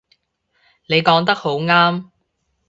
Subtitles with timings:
[0.87, 2.09] 你講得好啱